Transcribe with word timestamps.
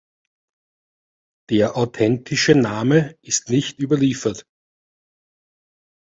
Der 1.51 1.77
authentische 1.77 2.55
Name 2.55 3.15
ist 3.21 3.51
nicht 3.51 3.77
überliefert. 3.77 4.47